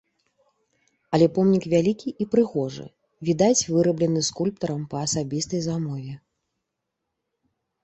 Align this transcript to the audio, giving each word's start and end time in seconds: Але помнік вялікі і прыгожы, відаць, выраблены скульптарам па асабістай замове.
Але 1.17 1.27
помнік 1.35 1.67
вялікі 1.73 2.13
і 2.25 2.27
прыгожы, 2.31 2.87
відаць, 3.29 3.67
выраблены 3.75 4.25
скульптарам 4.31 4.81
па 4.95 5.05
асабістай 5.09 5.61
замове. 5.69 6.13